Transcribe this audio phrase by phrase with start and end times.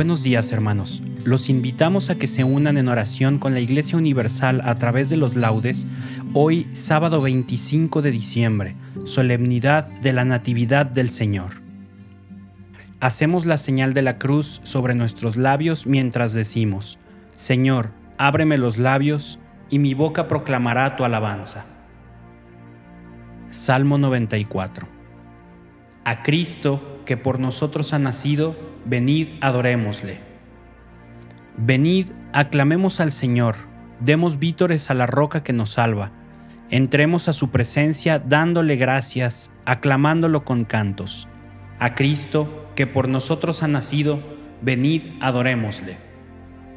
[0.00, 1.02] Buenos días hermanos.
[1.24, 5.18] Los invitamos a que se unan en oración con la Iglesia Universal a través de
[5.18, 5.86] los laudes
[6.32, 11.60] hoy sábado 25 de diciembre, solemnidad de la Natividad del Señor.
[13.00, 16.98] Hacemos la señal de la cruz sobre nuestros labios mientras decimos,
[17.32, 21.66] Señor, ábreme los labios y mi boca proclamará tu alabanza.
[23.50, 24.88] Salmo 94.
[26.06, 30.20] A Cristo que por nosotros ha nacido, venid adorémosle.
[31.56, 33.56] Venid, aclamemos al Señor,
[34.00, 36.12] demos vítores a la roca que nos salva,
[36.70, 41.28] entremos a su presencia dándole gracias, aclamándolo con cantos.
[41.78, 44.20] A Cristo, que por nosotros ha nacido,
[44.62, 45.98] venid adorémosle.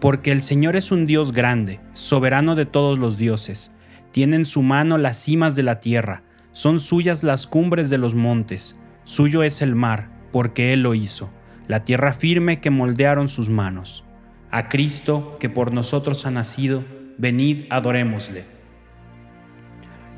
[0.00, 3.72] Porque el Señor es un Dios grande, soberano de todos los dioses,
[4.12, 6.22] tiene en su mano las cimas de la tierra,
[6.52, 11.30] son suyas las cumbres de los montes, suyo es el mar, porque Él lo hizo
[11.68, 14.04] la tierra firme que moldearon sus manos.
[14.50, 16.82] A Cristo, que por nosotros ha nacido,
[17.18, 18.46] venid adorémosle.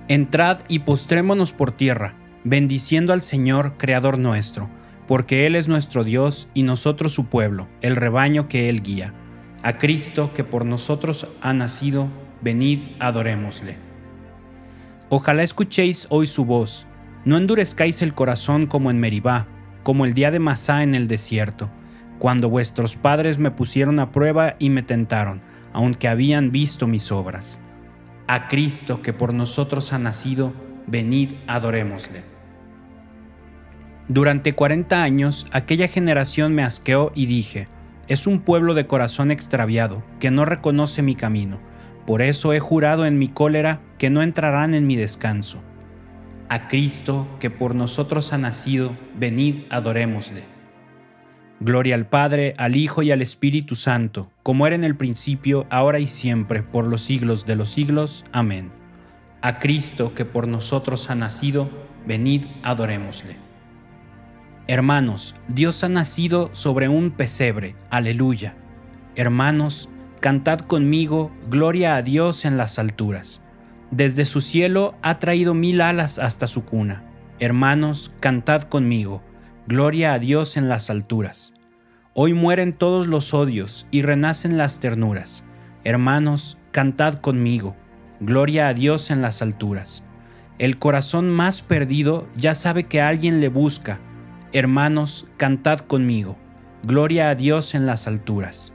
[0.08, 4.70] Entrad y postrémonos por tierra, bendiciendo al Señor, Creador nuestro,
[5.08, 9.12] porque Él es nuestro Dios y nosotros su pueblo, el rebaño que Él guía.
[9.62, 12.08] A Cristo, que por nosotros ha nacido,
[12.40, 13.76] venid adorémosle.
[15.08, 16.86] Ojalá escuchéis hoy su voz,
[17.24, 19.48] no endurezcáis el corazón como en Meribá,
[19.82, 21.70] como el día de Masá en el desierto,
[22.18, 25.41] cuando vuestros padres me pusieron a prueba y me tentaron,
[25.72, 27.60] aunque habían visto mis obras.
[28.26, 30.52] A Cristo que por nosotros ha nacido,
[30.86, 32.22] venid adorémosle.
[34.08, 37.68] Durante cuarenta años aquella generación me asqueó y dije,
[38.08, 41.58] es un pueblo de corazón extraviado, que no reconoce mi camino.
[42.06, 45.62] Por eso he jurado en mi cólera que no entrarán en mi descanso
[46.50, 50.42] a Cristo que por nosotros ha nacido, venid adorémosle.
[51.60, 56.00] Gloria al Padre, al Hijo y al Espíritu Santo, como era en el principio, ahora
[56.00, 58.24] y siempre, por los siglos de los siglos.
[58.32, 58.72] Amén.
[59.42, 61.70] A Cristo que por nosotros ha nacido,
[62.04, 63.36] venid adorémosle.
[64.66, 68.56] Hermanos, Dios ha nacido sobre un pesebre, aleluya.
[69.14, 69.88] Hermanos,
[70.18, 73.40] cantad conmigo, gloria a Dios en las alturas
[73.90, 77.02] desde su cielo ha traído mil alas hasta su cuna.
[77.40, 79.22] Hermanos, cantad conmigo,
[79.66, 81.54] gloria a Dios en las alturas.
[82.14, 85.42] Hoy mueren todos los odios y renacen las ternuras.
[85.82, 87.74] Hermanos, cantad conmigo,
[88.20, 90.04] gloria a Dios en las alturas.
[90.58, 93.98] El corazón más perdido ya sabe que alguien le busca.
[94.52, 96.36] Hermanos, cantad conmigo,
[96.84, 98.72] gloria a Dios en las alturas.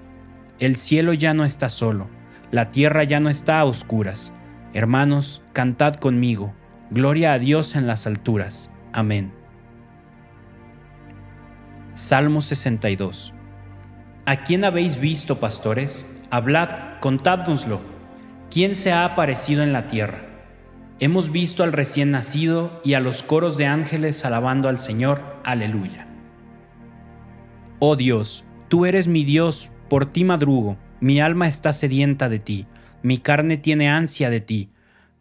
[0.59, 2.07] El cielo ya no está solo,
[2.51, 4.33] la tierra ya no está a oscuras
[4.75, 6.53] Hermanos, cantad conmigo,
[6.91, 8.69] gloria a Dios en las alturas.
[8.91, 9.31] Amén.
[11.93, 13.33] Salmo 62.
[14.25, 16.05] ¿A quién habéis visto, pastores?
[16.29, 17.79] Hablad, contádnoslo.
[18.51, 20.25] ¿Quién se ha aparecido en la tierra?
[20.99, 25.39] Hemos visto al recién nacido y a los coros de ángeles alabando al Señor.
[25.45, 26.05] Aleluya.
[27.79, 32.67] Oh Dios, tú eres mi Dios, por ti madrugo, mi alma está sedienta de ti
[33.03, 34.69] mi carne tiene ansia de ti,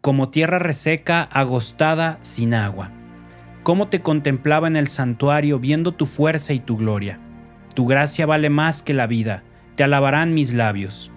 [0.01, 2.91] como tierra reseca, agostada, sin agua.
[3.63, 7.19] Cómo te contemplaba en el santuario viendo tu fuerza y tu gloria.
[7.73, 9.43] Tu gracia vale más que la vida,
[9.75, 11.11] te alabarán mis labios.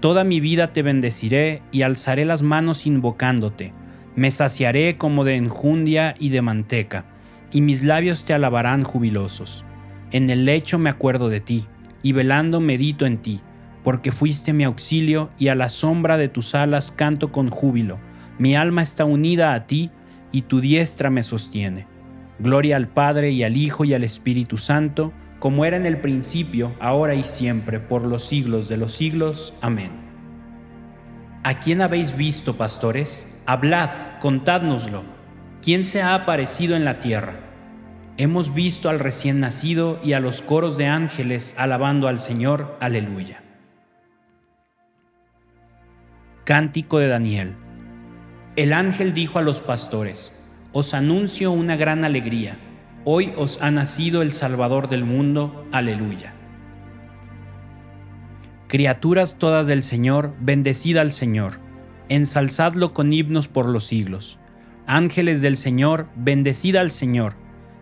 [0.00, 3.72] Toda mi vida te bendeciré y alzaré las manos invocándote.
[4.16, 7.04] Me saciaré como de enjundia y de manteca,
[7.52, 9.64] y mis labios te alabarán jubilosos.
[10.10, 11.66] En el lecho me acuerdo de ti,
[12.02, 13.40] y velando medito en ti,
[13.84, 18.00] porque fuiste mi auxilio, y a la sombra de tus alas canto con júbilo.
[18.38, 19.90] Mi alma está unida a ti,
[20.32, 21.86] y tu diestra me sostiene.
[22.40, 26.74] Gloria al Padre y al Hijo y al Espíritu Santo, como era en el principio,
[26.80, 29.54] ahora y siempre, por los siglos de los siglos.
[29.60, 29.92] Amén.
[31.44, 33.26] ¿A quién habéis visto, pastores?
[33.46, 35.04] Hablad, contádnoslo.
[35.62, 37.34] ¿Quién se ha aparecido en la tierra?
[38.16, 42.78] Hemos visto al recién nacido y a los coros de ángeles alabando al Señor.
[42.80, 43.43] Aleluya.
[46.44, 47.54] Cántico de Daniel.
[48.56, 50.34] El ángel dijo a los pastores,
[50.72, 52.58] Os anuncio una gran alegría
[53.06, 55.66] Hoy os ha nacido el Salvador del mundo.
[55.72, 56.32] Aleluya.
[58.66, 61.60] Criaturas todas del Señor, bendecida al Señor,
[62.08, 64.38] ensalzadlo con himnos por los siglos.
[64.86, 67.34] Ángeles del Señor, bendecida al Señor.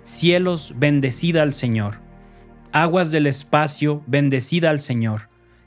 [0.03, 2.01] Cielos, bendecida al Señor.
[2.73, 5.32] Aguas del espacio, bendecida al Señor.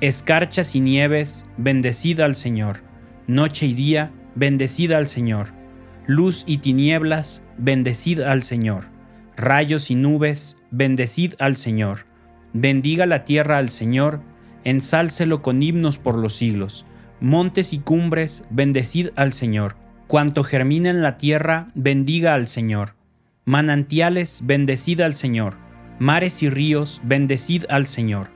[0.00, 2.82] Escarchas y nieves, bendecida al Señor.
[3.26, 5.48] Noche y día, bendecida al Señor.
[6.06, 8.96] Luz y tinieblas, bendecida al Señor
[9.36, 12.06] rayos y nubes, bendecid al Señor.
[12.52, 14.20] Bendiga la tierra al Señor,
[14.64, 16.86] ensálcelo con himnos por los siglos.
[17.20, 19.76] Montes y cumbres, bendecid al Señor.
[20.06, 22.94] Cuanto germina en la tierra, bendiga al Señor.
[23.44, 25.56] Manantiales, bendecid al Señor.
[25.98, 28.35] Mares y ríos, bendecid al Señor.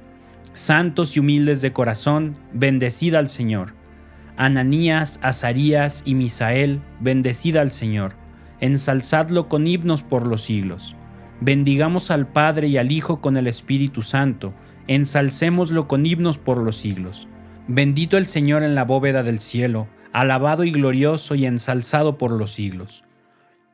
[0.53, 3.73] Santos y humildes de corazón, bendecida al Señor.
[4.35, 8.15] Ananías, Azarías y Misael, bendecida al Señor.
[8.59, 10.95] Ensalzadlo con himnos por los siglos.
[11.39, 14.53] Bendigamos al Padre y al Hijo con el Espíritu Santo,
[14.87, 17.27] ensalcémoslo con himnos por los siglos.
[17.67, 22.51] Bendito el Señor en la bóveda del cielo, alabado y glorioso y ensalzado por los
[22.51, 23.05] siglos.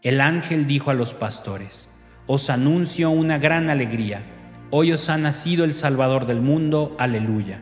[0.04, 1.90] El ángel dijo a los pastores,
[2.28, 4.22] Os anuncio una gran alegría,
[4.70, 7.62] hoy os ha nacido el Salvador del mundo, aleluya.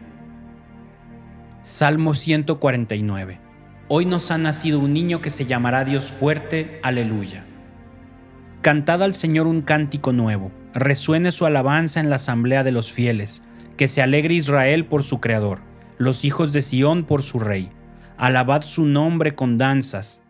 [1.63, 3.39] Salmo 149.
[3.87, 7.45] Hoy nos ha nacido un niño que se llamará Dios fuerte, aleluya.
[8.61, 13.43] Cantad al Señor un cántico nuevo, resuene su alabanza en la asamblea de los fieles,
[13.77, 15.59] que se alegre Israel por su Creador,
[15.97, 17.69] los hijos de Sión por su Rey.
[18.17, 20.23] Alabad su nombre con danzas,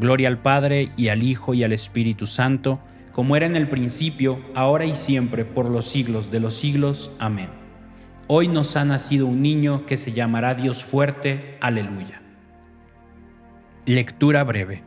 [0.00, 2.80] Gloria al Padre y al Hijo y al Espíritu Santo,
[3.12, 7.10] como era en el principio, ahora y siempre, por los siglos de los siglos.
[7.18, 7.50] Amén.
[8.26, 11.58] Hoy nos ha nacido un niño que se llamará Dios fuerte.
[11.60, 12.22] Aleluya.
[13.84, 14.84] Lectura breve.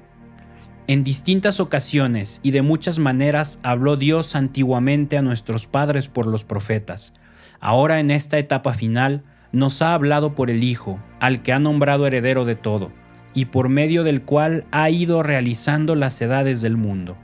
[0.87, 6.43] En distintas ocasiones y de muchas maneras habló Dios antiguamente a nuestros padres por los
[6.43, 7.13] profetas.
[7.59, 12.07] Ahora en esta etapa final nos ha hablado por el Hijo, al que ha nombrado
[12.07, 12.91] heredero de todo,
[13.33, 17.17] y por medio del cual ha ido realizando las edades del mundo.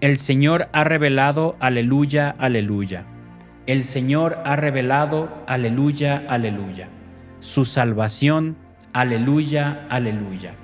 [0.00, 3.04] El Señor ha revelado, aleluya, aleluya.
[3.66, 6.88] El Señor ha revelado, aleluya, aleluya.
[7.40, 8.56] Su salvación,
[8.92, 10.54] aleluya, aleluya.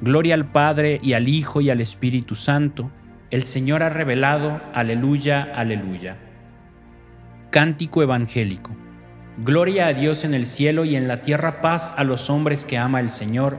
[0.00, 2.90] Gloria al Padre y al Hijo y al Espíritu Santo.
[3.30, 6.16] El Señor ha revelado, aleluya, aleluya.
[7.50, 8.74] Cántico Evangélico.
[9.38, 12.78] Gloria a Dios en el cielo y en la tierra paz a los hombres que
[12.78, 13.58] ama el Señor,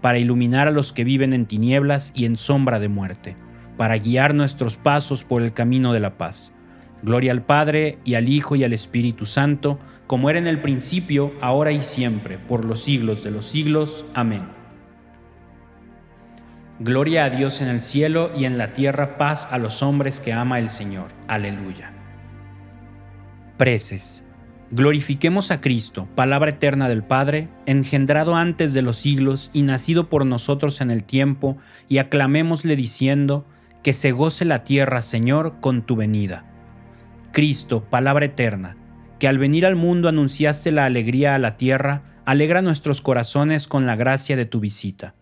[0.00, 3.36] para iluminar a los que viven en tinieblas y en sombra de muerte
[3.78, 6.52] para guiar nuestros pasos por el camino de la paz.
[7.02, 9.78] Gloria al Padre y al Hijo y al Espíritu Santo,
[10.08, 14.04] como era en el principio, ahora y siempre, por los siglos de los siglos.
[14.14, 14.42] Amén.
[16.80, 20.32] Gloria a Dios en el cielo y en la tierra paz a los hombres que
[20.32, 21.06] ama el Señor.
[21.28, 21.92] Aleluya.
[23.56, 24.24] Preces.
[24.70, 30.26] Glorifiquemos a Cristo, palabra eterna del Padre, engendrado antes de los siglos y nacido por
[30.26, 31.56] nosotros en el tiempo,
[31.88, 33.46] y aclamémosle diciendo,
[33.82, 36.44] que se goce la tierra, Señor, con tu venida.
[37.32, 38.76] Cristo, palabra eterna,
[39.18, 43.86] que al venir al mundo anunciaste la alegría a la tierra, alegra nuestros corazones con
[43.86, 45.14] la gracia de tu visita.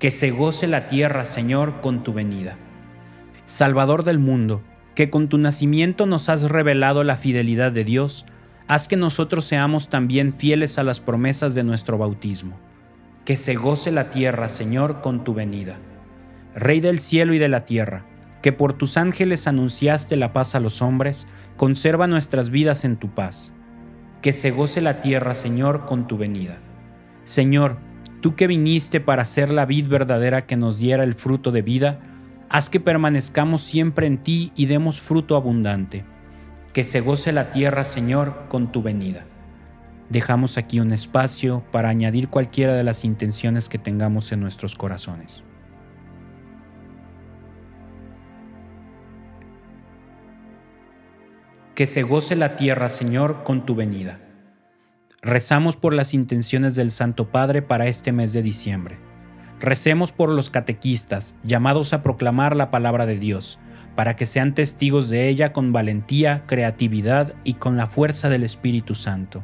[0.00, 2.56] Que se goce la tierra, Señor, con tu venida.
[3.46, 4.62] Salvador del mundo,
[4.96, 8.26] que con tu nacimiento nos has revelado la fidelidad de Dios,
[8.68, 12.58] haz que nosotros seamos también fieles a las promesas de nuestro bautismo.
[13.24, 15.76] Que se goce la tierra, Señor, con tu venida.
[16.54, 18.04] Rey del cielo y de la tierra,
[18.42, 23.08] que por tus ángeles anunciaste la paz a los hombres, conserva nuestras vidas en tu
[23.08, 23.54] paz.
[24.22, 26.58] Que se goce la tierra, Señor, con tu venida.
[27.24, 27.78] Señor,
[28.20, 32.00] tú que viniste para ser la vid verdadera que nos diera el fruto de vida,
[32.50, 36.04] haz que permanezcamos siempre en ti y demos fruto abundante.
[36.72, 39.24] Que se goce la tierra, Señor, con tu venida.
[40.10, 45.42] Dejamos aquí un espacio para añadir cualquiera de las intenciones que tengamos en nuestros corazones.
[51.78, 54.18] que se goce la tierra, Señor, con tu venida.
[55.22, 58.98] Rezamos por las intenciones del Santo Padre para este mes de diciembre.
[59.60, 63.60] Recemos por los catequistas, llamados a proclamar la palabra de Dios,
[63.98, 68.94] para que sean testigos de ella con valentía, creatividad y con la fuerza del Espíritu
[68.94, 69.42] Santo.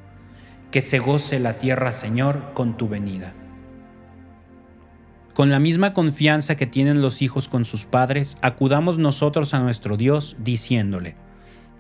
[0.70, 3.32] Que se goce la tierra, Señor, con tu venida.
[5.34, 9.96] Con la misma confianza que tienen los hijos con sus padres, acudamos nosotros a nuestro
[9.96, 11.16] Dios, diciéndole,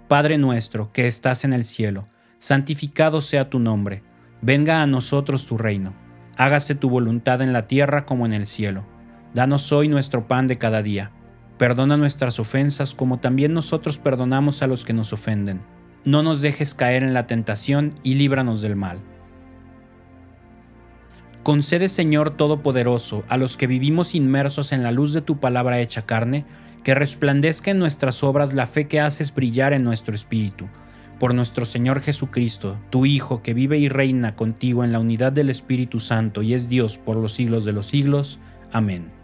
[0.08, 4.02] Padre nuestro que estás en el cielo, santificado sea tu nombre,
[4.42, 5.94] venga a nosotros tu reino,
[6.36, 8.84] hágase tu voluntad en la tierra como en el cielo.
[9.32, 11.12] Danos hoy nuestro pan de cada día.
[11.58, 15.60] Perdona nuestras ofensas como también nosotros perdonamos a los que nos ofenden.
[16.04, 18.98] No nos dejes caer en la tentación y líbranos del mal.
[21.44, 26.06] Concede Señor Todopoderoso a los que vivimos inmersos en la luz de tu palabra hecha
[26.06, 26.44] carne,
[26.82, 30.68] que resplandezca en nuestras obras la fe que haces brillar en nuestro espíritu.
[31.20, 35.48] Por nuestro Señor Jesucristo, tu Hijo, que vive y reina contigo en la unidad del
[35.48, 38.40] Espíritu Santo y es Dios por los siglos de los siglos.
[38.72, 39.23] Amén.